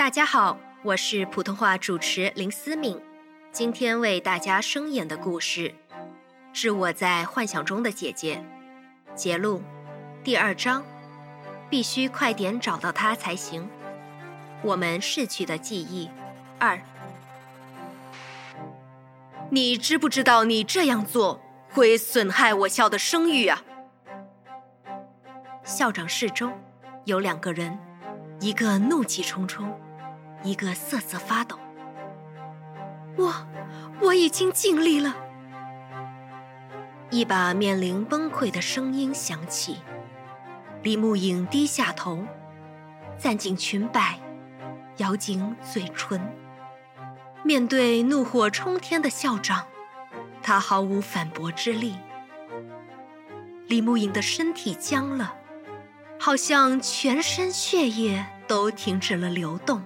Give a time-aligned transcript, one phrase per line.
[0.00, 2.98] 大家好，我是普通话主持林思敏，
[3.52, 5.74] 今天为大家声演的故事
[6.54, 8.42] 是我在幻想中的姐姐，
[9.14, 9.62] 节录，
[10.24, 10.82] 第二章，
[11.68, 13.68] 必须快点找到她才行。
[14.62, 16.08] 我们逝去的记忆
[16.58, 16.80] 二，
[19.50, 23.62] 你知不知道你这样做会损害我校的声誉啊？
[25.62, 26.58] 校长室中
[27.04, 27.78] 有两个人，
[28.40, 29.70] 一个怒气冲冲。
[30.42, 31.58] 一个瑟瑟发抖。
[33.16, 33.34] 我
[34.00, 35.16] 我已经尽力了。
[37.10, 39.78] 一把面临崩溃的声音响起。
[40.82, 42.24] 李慕影低下头，
[43.18, 44.18] 攥紧裙摆，
[44.96, 46.20] 咬紧嘴唇。
[47.42, 49.66] 面对怒火冲天的校长，
[50.42, 51.96] 他毫无反驳之力。
[53.66, 55.34] 李慕影的身体僵了，
[56.18, 59.82] 好像全身血液都停止了流动。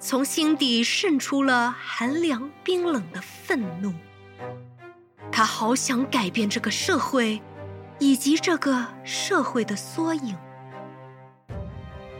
[0.00, 3.92] 从心底渗出了寒凉冰冷的愤怒。
[5.30, 7.40] 他好想改变这个社会，
[7.98, 10.36] 以及这个社会的缩影。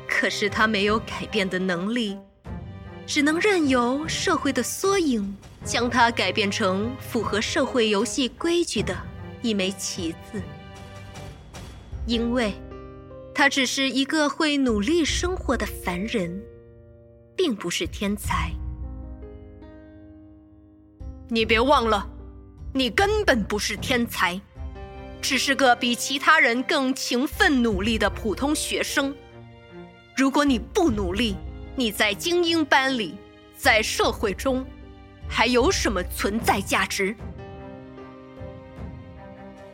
[0.08, 2.18] 可是他没有改变的能力，
[3.06, 8.96] 只能任由社会的缩影将他改变成符合社会游戏规矩的
[9.40, 10.42] 一枚棋子。
[12.06, 12.54] 因为，
[13.32, 16.42] 他只是一个会努力生活的凡人。
[17.38, 18.50] 并不是天才，
[21.28, 22.04] 你别忘了，
[22.74, 24.38] 你根本不是天才，
[25.22, 29.14] 只是个比其他人更勤奋努力的普通学生。
[30.16, 31.36] 如果你不努力，
[31.76, 33.14] 你在精英班里，
[33.56, 34.66] 在社会中，
[35.28, 37.14] 还有什么存在价值？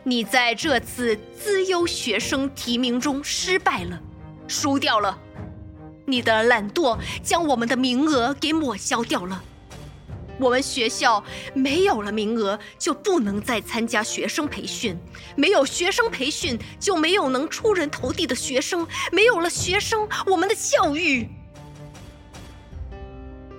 [0.03, 3.99] 你在这次资优学生提名中失败了，
[4.47, 5.17] 输掉了。
[6.05, 9.43] 你的懒惰将我们的名额给抹消掉了。
[10.37, 14.97] 我们学校没有了名额，就不能再参加学生培训；
[15.37, 21.29] 没有学生培训，就没有能出人头地的学生；没有了学生，我们的教育……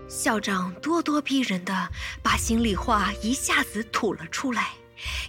[0.06, 1.88] 校长咄咄逼人的
[2.22, 4.72] 把心里话一下子吐了出来，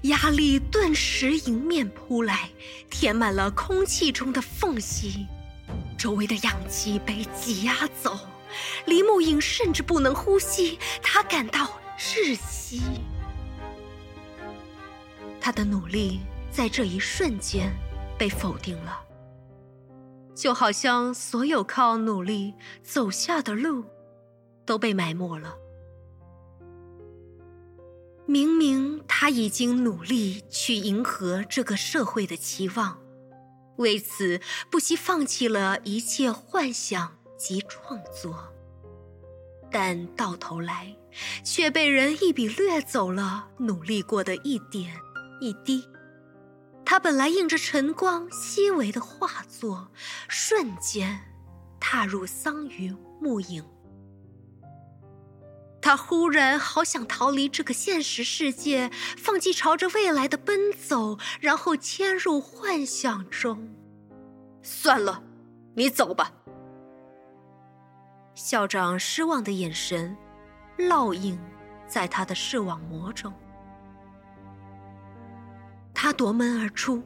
[0.03, 2.49] 压力顿时迎面扑来，
[2.89, 5.27] 填满了空气中的缝隙。
[5.97, 8.17] 周围的氧气被挤压走，
[8.85, 12.81] 李慕影甚至不能呼吸，他感到窒息。
[15.41, 16.19] 他的努力
[16.51, 17.73] 在这一瞬间
[18.17, 18.99] 被否定了，
[20.35, 22.53] 就好像所有靠努力
[22.83, 23.85] 走下的路
[24.65, 25.57] 都被埋没了。
[28.25, 32.99] 明明他已经努力去迎合这个社会的期望。
[33.77, 38.53] 为此，不惜放弃了一切幻想及创作，
[39.71, 40.95] 但到头来，
[41.43, 44.95] 却被人一笔掠走了努力过的一点
[45.39, 45.87] 一滴。
[46.85, 49.91] 他本来映着晨光熹微的画作，
[50.27, 51.19] 瞬间
[51.79, 53.63] 踏入桑榆暮影。
[55.87, 63.73] 他忽然好想逃离这个现实世界，放弃朝着未来的奔走，然后迁入幻想中。
[64.61, 65.23] 算了，
[65.75, 66.29] 你走吧。
[68.35, 70.13] 校长失望的眼神
[70.77, 71.39] 烙印
[71.87, 73.33] 在他的视网膜中。
[75.93, 77.01] 他夺门而出，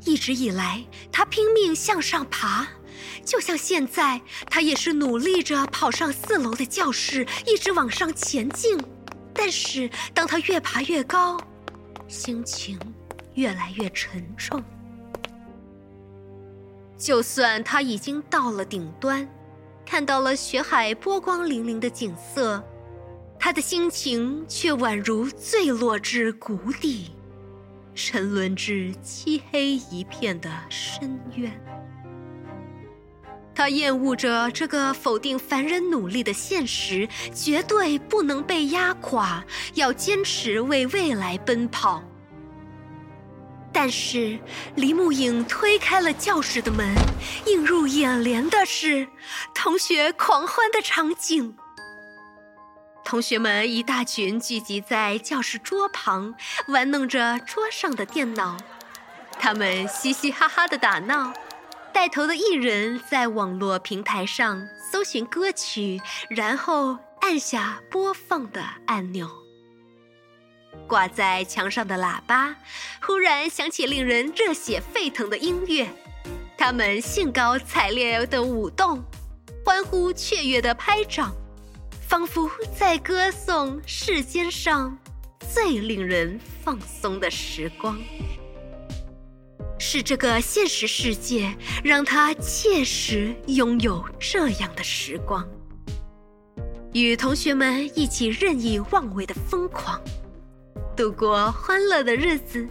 [0.00, 2.66] 一直以来，他拼命向上爬。
[3.24, 4.20] 就像现在，
[4.50, 8.78] 他也是努力着跑上四楼的教室，一直往上前进。
[9.34, 11.40] 但是，当他越爬越高，
[12.06, 12.78] 心情
[13.34, 14.62] 越来越沉重。
[16.98, 19.28] 就算他已经到了顶端，
[19.84, 22.62] 看到了雪海波光粼粼的景色，
[23.38, 27.10] 他的心情却宛如坠落至谷底，
[27.94, 31.50] 沉沦至漆黑一片的深渊。
[33.54, 39.44] 他厌恶着这个否定凡人努力的现实，绝对不能被压垮，
[39.74, 42.02] 要坚持为未来奔跑。
[43.74, 44.38] 但是，
[44.74, 46.94] 李慕影推开了教室的门，
[47.46, 49.08] 映入眼帘的是
[49.54, 51.56] 同学狂欢的场景。
[53.04, 56.34] 同学们一大群聚集在教室桌旁，
[56.68, 58.56] 玩弄着桌上的电脑，
[59.38, 61.32] 他们嘻嘻哈哈的打闹。
[61.92, 66.00] 带头的艺人在网络平台上搜寻歌曲，
[66.30, 69.28] 然后按下播放的按钮。
[70.88, 72.56] 挂在墙上的喇叭
[73.02, 75.86] 忽然响起令人热血沸腾的音乐，
[76.56, 79.04] 他们兴高采烈地舞动，
[79.64, 81.34] 欢呼雀跃的拍掌，
[82.08, 84.98] 仿佛在歌颂世间上
[85.52, 87.98] 最令人放松的时光。
[89.84, 91.52] 是这个现实世界
[91.82, 95.44] 让他切实拥有这样的时光，
[96.92, 100.00] 与同学们一起任意妄为的疯狂，
[100.96, 102.64] 度过欢乐的日子，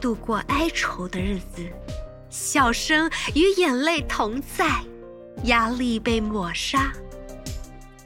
[0.00, 1.66] 度过哀愁的日子，
[2.30, 4.84] 笑声与眼泪同在，
[5.46, 6.92] 压力被抹杀。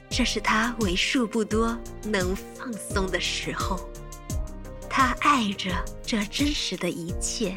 [0.09, 3.79] 这是他为数不多能放松的时候，
[4.89, 5.69] 他爱着
[6.03, 7.55] 这真实的一切。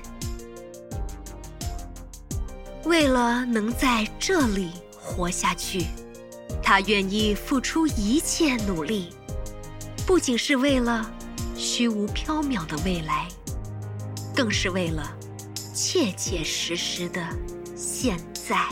[2.87, 4.71] 为了能在这里
[5.01, 5.87] 活下去，
[6.63, 9.09] 他愿意付出一切努力，
[10.07, 11.11] 不仅是为了
[11.57, 13.27] 虚无缥缈的未来，
[14.35, 15.17] 更是为了
[15.75, 17.27] 切切实实的
[17.75, 18.69] 现在。